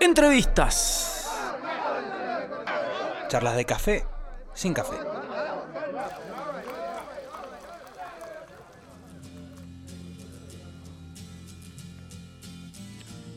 [0.00, 1.28] Entrevistas.
[3.28, 4.04] Charlas de café
[4.54, 4.96] sin café.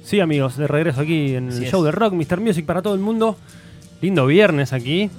[0.03, 1.71] Sí, amigos, de regreso aquí en Así el es.
[1.71, 2.39] show de rock, Mr.
[2.41, 3.37] Music para todo el mundo.
[4.01, 5.09] Lindo viernes aquí.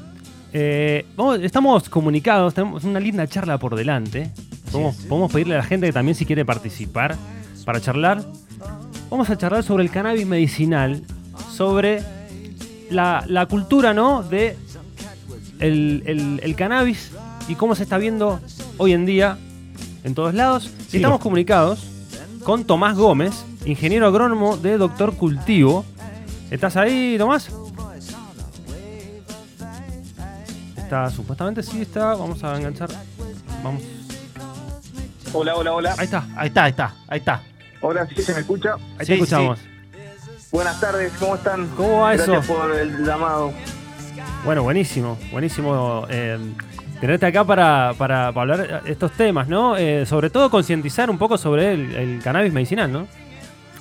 [0.52, 4.30] Eh, vamos- estamos comunicados, tenemos una linda charla por delante.
[4.72, 7.16] Podemos, podemos pedirle a la gente que también si quiere participar
[7.64, 8.24] para charlar.
[9.10, 11.02] Vamos a charlar sobre el cannabis medicinal,
[11.64, 12.02] sobre
[12.88, 14.22] la, la cultura, ¿no?
[14.22, 14.56] De
[15.58, 17.10] el, el- el cannabis
[17.48, 18.40] y cómo se está viendo
[18.78, 19.36] hoy en día
[20.02, 20.70] en todos lados.
[20.90, 21.84] Estamos comunicados
[22.44, 25.84] con Tomás Gómez, ingeniero agrónomo de Doctor Cultivo.
[26.50, 27.50] ¿Estás ahí, Tomás?
[30.78, 32.14] Está, supuestamente sí está.
[32.14, 32.88] Vamos a enganchar.
[33.62, 33.82] Vamos.
[35.34, 35.94] Hola, hola, hola.
[35.98, 37.42] Ahí está, ahí está, ahí está, ahí está.
[37.82, 38.76] Hola, ¿sí se me escucha?
[38.98, 39.58] Ahí Sí, te escuchamos.
[40.52, 41.68] Buenas tardes, ¿cómo están?
[41.76, 42.54] ¿Cómo va Gracias eso?
[42.54, 43.52] por el llamado.
[44.44, 46.38] Bueno, buenísimo, buenísimo eh,
[47.00, 49.76] tenerte acá para, para- para hablar estos temas, ¿no?
[49.76, 53.06] Eh, sobre todo concientizar un poco sobre el, el cannabis medicinal, ¿no?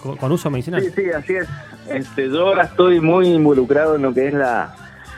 [0.04, 0.82] Con, con uso medicinal.
[0.84, 1.48] Sí, sí, así es.
[1.90, 4.76] Este, yo ahora estoy muy involucrado en lo que es la,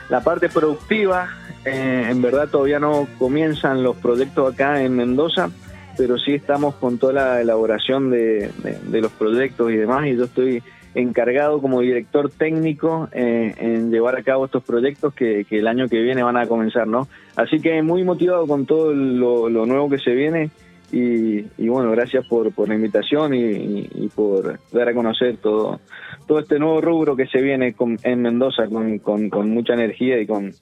[0.08, 1.28] la parte productiva.
[1.64, 5.50] Eh, en verdad todavía no comienzan los proyectos acá en Mendoza,
[5.96, 10.06] pero sí estamos con toda la elaboración de, de- de los proyectos y demás.
[10.06, 10.62] Y yo estoy
[10.94, 16.00] encargado como director técnico eh, en llevar a cabo estos proyectos que, el año que
[16.00, 17.08] viene van a comenzar, ¿no?
[17.36, 20.50] Así que muy motivado con todo lo, nuevo que se viene
[20.90, 25.80] y, bueno, gracias por, por la invitación y, por dar a conocer todo,
[26.26, 30.26] todo este nuevo rubro que se viene con- en Mendoza con, con- mucha energía y
[30.26, 30.52] con,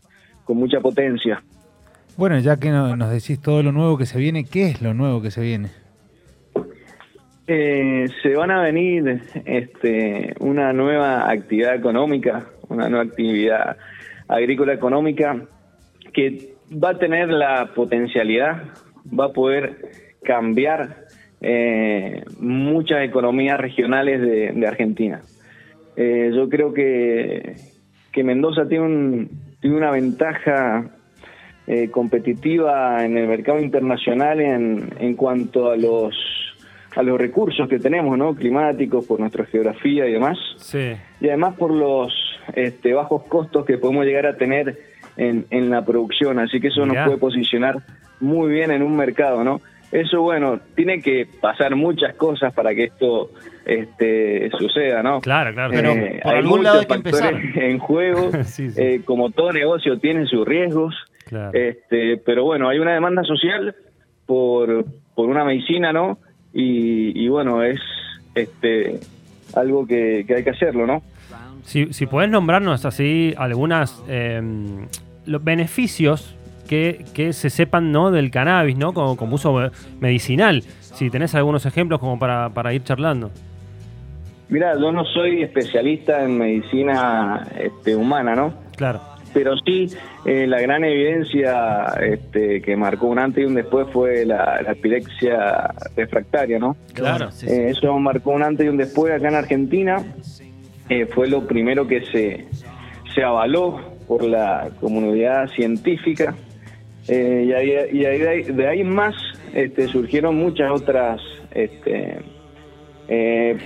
[0.48, 1.42] mucha potencia.
[2.16, 4.94] Bueno, ya que no- nos decís todo lo nuevo que se viene, ¿qué es lo
[4.94, 5.70] nuevo que se viene?
[7.52, 13.76] Eh, se van a venir este, una nueva actividad económica, una nueva actividad
[14.28, 15.34] agrícola económica
[16.12, 18.66] que va a tener la potencialidad,
[19.04, 19.78] va a poder
[20.22, 21.06] cambiar
[21.40, 25.20] eh, muchas economías regionales de, Argentina.
[25.96, 27.56] Eh, yo creo que,
[28.12, 29.30] que Mendoza tiene, un,
[29.60, 30.88] tiene una ventaja
[31.66, 36.14] eh, competitiva en el mercado internacional en, en cuanto a los
[37.00, 38.34] a los recursos que tenemos, ¿no?
[38.34, 40.92] Climáticos, por nuestra geografía y demás, Sí.
[41.20, 42.12] y además por los
[42.54, 44.78] este, bajos costos que podemos llegar a tener
[45.16, 47.00] en, en la producción, así que eso Mirá.
[47.00, 47.76] nos puede posicionar
[48.20, 49.60] muy bien en un mercado, ¿no?
[49.92, 53.30] Eso, bueno, tiene que pasar muchas cosas para que esto
[53.66, 55.20] este, suceda, ¿no?
[55.20, 55.72] Claro, claro.
[55.74, 57.62] Pero Eh, por hay algún lado muchos hay que factores empezar.
[57.70, 58.80] en juego, Sí, sí.
[58.80, 60.94] eh, como todo negocio tiene sus riesgos,
[61.26, 61.50] Claro.
[61.54, 63.74] este, pero bueno, hay una demanda social
[64.26, 64.84] por,
[65.14, 66.18] por una medicina, ¿no?
[66.52, 67.78] Y, y bueno, es
[68.34, 69.00] este
[69.54, 71.02] algo que, que hay que hacerlo, ¿no?
[71.64, 74.40] Si, si podés nombrarnos así algunas eh,
[75.26, 76.34] los beneficios
[76.68, 78.10] que, que se sepan ¿no?
[78.10, 78.92] del cannabis, ¿no?
[78.92, 80.62] Como, como uso me- medicinal.
[80.80, 83.30] Si tenés algunos ejemplos como para, para ir charlando.
[84.48, 88.54] Mira, yo no soy especialista en medicina este, humana, ¿no?
[88.76, 89.00] Claro.
[89.32, 89.86] Pero sí,
[90.24, 94.72] eh, la gran evidencia este, que marcó un antes y un después fue la, la
[94.72, 96.76] epilepsia refractaria, ¿no?
[96.94, 97.52] Claro, sí, sí.
[97.54, 100.02] Eh, eso marcó un antes y un después acá en Argentina.
[100.88, 102.46] Eh, fue lo primero que se,
[103.14, 106.34] se avaló por la comunidad científica.
[107.08, 107.12] Y
[107.52, 109.14] ahí, y ahí- de, ahí, de ahí más
[109.54, 111.20] este, surgieron muchas otras
[111.52, 112.18] este,
[113.08, 113.56] eh,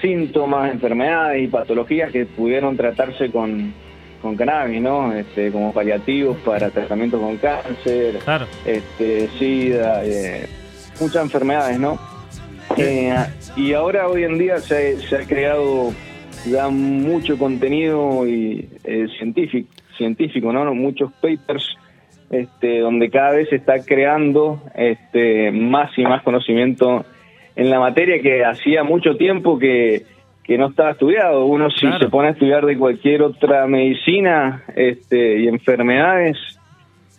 [0.00, 3.72] síntomas, enfermedades y patologías que pudieron tratarse con,
[4.22, 5.12] con cannabis, ¿no?
[5.12, 8.46] Este, como paliativos para tratamientos con cáncer, Claro.
[8.64, 10.46] este, SIDA, eh,
[11.00, 11.98] muchas enfermedades, ¿no?
[12.78, 13.14] Eh,
[13.56, 15.92] y ahora hoy en día se, se ha creado
[16.46, 19.68] ya mucho contenido y, eh, científico,
[19.98, 20.72] científico, ¿no?
[20.74, 21.76] Muchos papers
[22.30, 27.04] este, donde cada vez se está creando este, más y más conocimiento
[27.56, 30.04] en la materia que hacía mucho tiempo que,
[30.44, 31.46] que no estaba estudiado.
[31.46, 36.36] Uno si se pone a estudiar de cualquier otra medicina este, y enfermedades,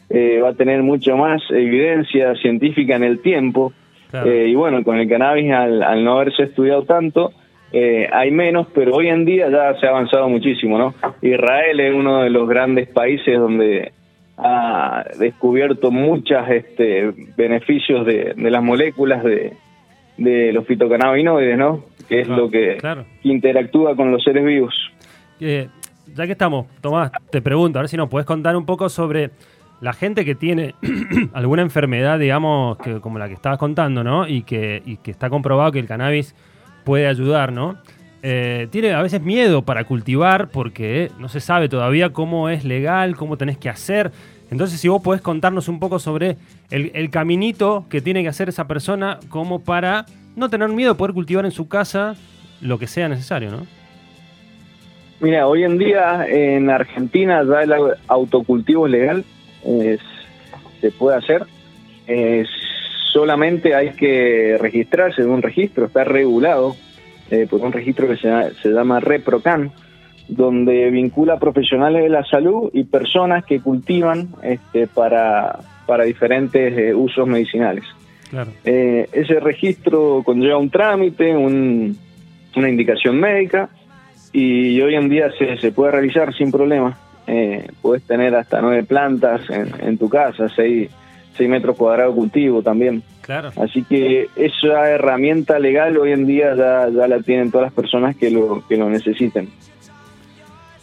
[0.10, 3.74] eh, va a tener mucho más evidencia científica en el tiempo.
[4.12, 4.30] Claro.
[4.30, 7.32] Eh, y bueno, con el cannabis, al, al no haberse estudiado tanto,
[7.72, 10.94] eh, hay menos, pero hoy en día ya se ha avanzado muchísimo, ¿no?
[11.22, 13.92] Israel es uno de los grandes países donde
[14.38, 19.54] ha descubierto muchos este, beneficios de, de las moléculas de,
[20.24, 21.86] de los fitocannabinoides, ¿no?
[22.08, 23.06] Que es lo que claro.
[23.24, 24.74] interactúa con los seres vivos.
[25.40, 25.68] Eh,
[26.14, 29.32] ya que estamos, Tomás, te pregunto, a ver si nos puedes contar un poco sobre
[29.82, 30.76] la gente que tiene
[31.34, 34.28] alguna enfermedad, digamos, que, como la que estabas contando, ¿no?
[34.28, 36.36] Y que, y que está comprobado que el cannabis
[36.84, 37.78] puede ayudar, ¿no?
[38.26, 43.18] eh, tiene a veces miedo para cultivar porque no se sabe todavía cómo es legal,
[43.18, 44.12] cómo tenés que hacer.
[44.54, 46.38] Entonces, si vos podés contarnos un poco sobre
[46.70, 50.06] el, caminito que tiene que hacer esa persona como para
[50.36, 52.16] no tener miedo de poder cultivar en su casa
[52.62, 53.66] lo que sea necesario, ¿no?
[55.20, 59.26] Mira, hoy en día en Argentina ya el au- autocultivo legal,
[60.82, 61.46] se puede hacer.
[63.12, 66.76] Solamente hay que registrarse en un registro, está regulado
[67.32, 68.30] eh, por un registro que se,
[68.62, 69.72] se llama ReproCan,
[70.28, 76.94] donde vincula profesionales de la salud y personas que cultivan este, para, para diferentes eh,
[76.96, 77.84] usos medicinales.
[78.30, 78.52] Claro.
[78.64, 81.98] Eh, ese registro conlleva un trámite, un-
[82.56, 83.70] una indicación médica
[84.32, 86.98] y hoy en día se, se puede realizar sin problema.
[87.28, 90.90] Eh, puedes tener hasta nueve plantas en, en tu casa, seis,
[91.38, 93.04] seis metros cuadrados de cultivo también.
[93.22, 93.52] Claro.
[93.56, 98.16] Así que esa herramienta legal hoy en día ya, ya la tienen todas las personas
[98.18, 99.48] que lo, que lo necesiten.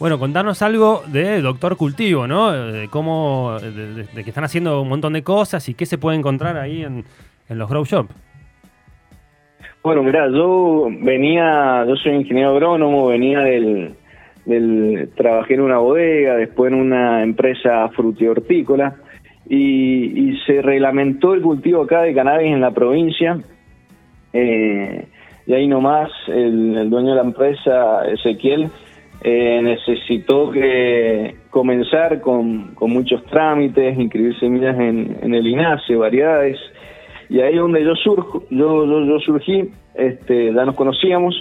[0.01, 2.51] Bueno, contarnos algo de Doctor Cultivo, ¿no?
[2.51, 6.57] De cómo, de, que están haciendo un montón de cosas y qué se puede encontrar
[6.57, 7.05] ahí en,
[7.47, 8.07] en los Grow Shop.
[9.83, 13.93] Bueno, mira, yo venía, yo soy ingeniero agrónomo, venía del,
[14.47, 18.95] del, trabajé en una bodega, después en una empresa frutihortícola
[19.47, 23.37] y, y se reglamentó el cultivo acá de cannabis en la provincia
[24.33, 25.05] eh,
[25.45, 28.71] y ahí nomás el, el dueño de la empresa, Ezequiel,
[29.23, 36.57] eh, necesitó que comenzar con, con muchos trámites, inscribir semillas en, en el INASE, variedades,
[37.29, 41.35] y ahí es donde yo surjo, yo, yo, yo surgí, este, ya nos conocíamos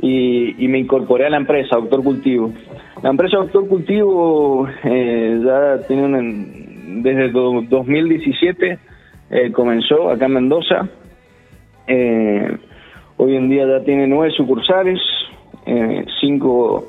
[0.00, 2.52] y, y me incorporé a la empresa, Doctor Cultivo.
[3.02, 8.78] La empresa Doctor Cultivo eh, ya tiene un- desde do- 2017
[9.30, 10.88] eh, comenzó acá en Mendoza.
[11.86, 12.56] Eh,
[13.16, 15.00] hoy en día ya tiene nueve sucursales,
[15.66, 16.86] eh, cinco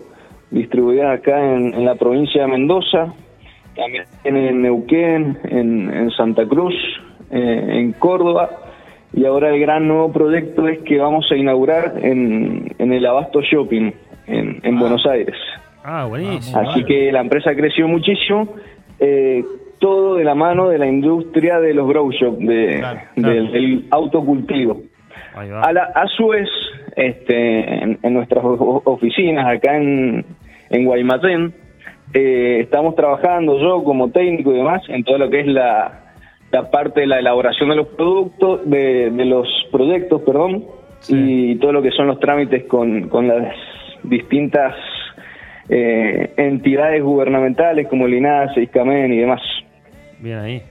[0.54, 3.14] distribuidas acá en, en la provincia de Mendoza,
[3.76, 6.76] también en Neuquén, en, en Santa Cruz,
[7.32, 8.50] eh, en Córdoba.
[9.16, 13.42] Y ahora el gran nuevo proyecto es que vamos a inaugurar en, en el Abasto
[13.42, 13.92] Shopping,
[14.28, 15.36] en, en Buenos Aires.
[15.84, 16.60] Ah, buenísimo.
[16.62, 18.48] Así que la empresa creció muchísimo,
[19.00, 19.44] eh,
[19.80, 23.34] todo de la mano de la industria de los grow shop, de, Claro, claro.
[23.34, 24.82] del, del autocultivo.
[25.36, 26.48] A, la, a su vez,
[26.96, 30.26] este, en, en nuestras oficinas acá en,
[30.74, 31.54] en Guaymallén,
[32.14, 36.02] eh, estamos trabajando yo como técnico y demás en todo lo que es la,
[36.52, 40.66] la parte de la elaboración de los productos, de, de los proyectos, perdón,
[41.00, 41.16] Sí.
[41.18, 43.54] y todo lo que son los trámites con, con las
[44.04, 44.74] distintas
[45.68, 48.14] eh, entidades gubernamentales como el
[48.56, 49.42] ISCAMEN y demás.
[50.20, 50.62] Bien ahí.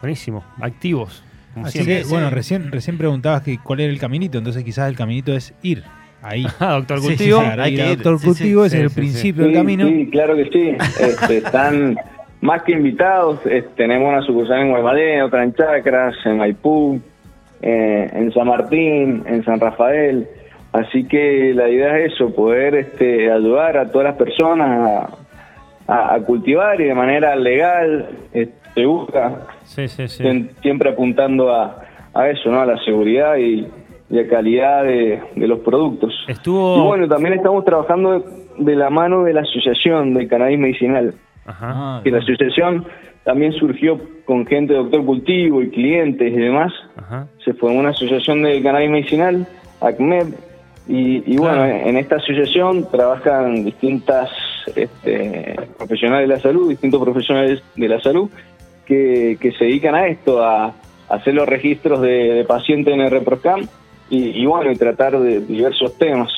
[0.00, 0.42] Buenísimo.
[0.60, 1.22] Activos.
[1.52, 2.02] Como Así siempre.
[2.02, 5.54] que, bueno, recién, recién preguntabas que cuál era el caminito, entonces quizás el caminito es
[5.62, 5.82] ir
[6.28, 6.46] ahí.
[6.60, 7.40] Ah, Doctor Sí, Cultivo.
[7.40, 7.96] sí, hay que ir.
[7.96, 9.86] Doctor Sí, Cultivo sí, es sí, el sí, principio Sí, del camino.
[9.86, 10.76] sí, claro que sí.
[11.00, 11.96] Este, están
[12.40, 13.40] más que invitados.
[13.46, 17.00] Eh, tenemos una sucursal en Guaymallén, otra en Chacras, en Maipú,
[17.62, 20.26] eh, en San Martín, en San Rafael.
[20.72, 24.68] Así que la idea es eso, poder este, ayudar a todas las personas
[25.88, 30.22] a, a- a cultivar y de manera legal, eh, segura, Sí, sí, sí.
[30.22, 31.80] siem- siempre apuntando a,
[32.12, 32.60] a eso, ¿no?
[32.60, 33.66] A la seguridad y,
[34.08, 36.12] y a calidad de, de los productos.
[36.28, 36.78] Estuvo.
[36.78, 38.24] Y bueno, también estamos trabajando de,
[38.58, 41.72] de la mano de la Asociación de Cannabis Medicinal, Ajá.
[41.74, 42.86] Ah, que la asociación
[43.24, 46.72] también surgió con gente de Doctor Cultivo y clientes y demás.
[46.96, 47.26] Ajá.
[47.44, 49.46] Se formó una asociación de cannabis medicinal,
[49.80, 50.26] ACMED,
[50.88, 51.88] y, y bueno, Claro.
[51.88, 54.30] en esta asociación trabajan distintas
[54.76, 58.30] este, profesionales de la salud, distintos profesionales de la salud
[58.84, 60.74] que, que se dedican a esto, a, a
[61.08, 63.66] hacer los registros de, de pacientes en el ReproCam
[64.10, 66.30] y, y bueno, y tratar de diversos temas.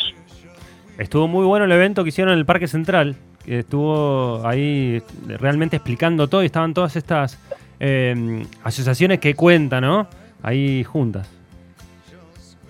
[0.99, 3.17] Estuvo muy bueno el evento que hicieron en el Parque Central.
[3.45, 7.39] Que estuvo ahí realmente explicando todo y estaban todas estas
[7.81, 10.07] eh, asociaciones que cuentan, ¿no?
[10.43, 11.31] Ahí juntas.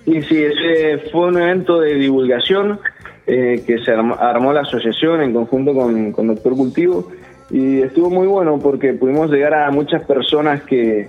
[0.05, 2.79] Sí, sí, ese fue un evento de divulgación
[3.27, 7.11] eh, que se armó, armó la asociación en conjunto con, con Doctor Cultivo
[7.51, 11.09] y estuvo muy bueno porque pudimos llegar a muchas personas que,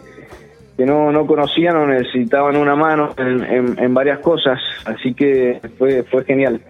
[0.80, 5.60] que no, no conocían o necesitaban una mano en, en- en varias cosas, así que
[5.78, 6.62] fue, fue genial.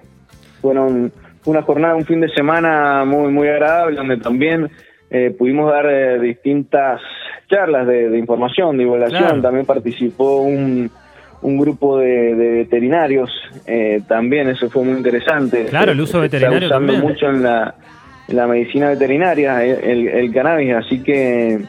[0.62, 1.12] Fueron
[1.46, 4.68] una jornada, un fin de semana muy, muy agradable donde también
[5.12, 7.00] eh, pudimos dar eh, distintas
[7.48, 9.42] charlas de, de información, divulgación, Claro.
[9.42, 10.90] también participó un
[11.42, 13.30] un grupo de, de veterinarios
[13.66, 15.68] eh, también, eso fue muy interesante.
[15.70, 17.14] Claro, el uso veterinario está usando también.
[17.14, 17.76] mucho en la,
[18.28, 21.60] en la medicina veterinaria, el- el cannabis, así que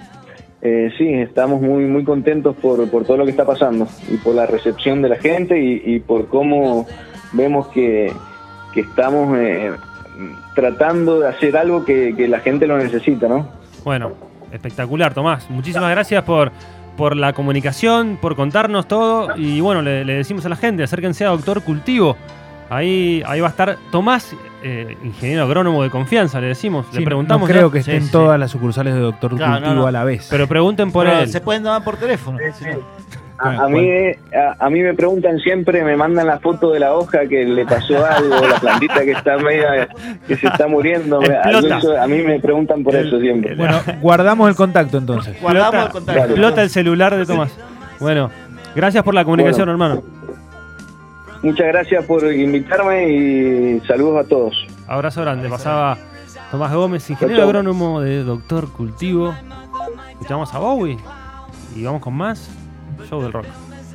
[0.63, 4.35] eh, sí, estamos muy muy contentos por, por todo lo que está pasando y por
[4.35, 6.87] la recepción de la gente y, y por cómo
[7.33, 8.13] vemos que,
[8.73, 9.73] que estamos eh,
[10.55, 13.49] tratando de hacer algo que, que la gente lo necesita, ¿no?
[13.85, 14.13] Bueno,
[14.53, 15.49] espectacular, Tomás.
[15.51, 16.53] Muchísimas gracias por,
[16.97, 19.37] por la comunicación, por contarnos todo.
[19.37, 22.17] Y bueno, le, le decimos a la gente, acérquense a Doctor Cultivo.
[22.69, 26.87] Ahí, ahí va a estar Tomás, eh, ingeniero agrónomo de confianza, le decimos.
[26.93, 27.49] Sí, le preguntamos.
[27.49, 27.73] no creo ya.
[27.73, 28.13] que estén Sí, sí.
[28.13, 29.87] todas las sucursales de Doctor Claro, Cultivo no, no.
[29.87, 30.27] a la vez.
[30.31, 31.29] Pero pregunten por Pero él.
[31.29, 32.39] Se pueden llamar por teléfono.
[33.43, 33.89] A, a mí,
[34.37, 37.65] a, a mí me preguntan siempre, me mandan la foto de la hoja que le
[37.65, 39.89] pasó algo, la plantita que está media,
[40.29, 41.21] que se está muriendo.
[41.23, 41.79] a, Explota.
[41.79, 43.55] eso- a mí me preguntan por eso siempre.
[43.55, 45.41] Bueno, guardamos el contacto entonces.
[45.41, 46.25] Guardamos el contacto.
[46.25, 47.51] explota el celular de Tomás.
[47.99, 48.31] Bueno,
[48.75, 49.85] gracias por la comunicación, Bueno.
[49.85, 50.03] hermano.
[51.43, 54.55] Muchas gracias por invitarme y saludos a todos.
[54.87, 55.49] Abrazo grande.
[55.49, 55.97] Pasaba
[56.51, 59.35] Tomás Gómez, ingeniero agrónomo de Doctor Cultivo.
[60.13, 60.99] Escuchamos a Bowie
[61.75, 62.51] y vamos con más
[63.09, 63.47] Show del Rock.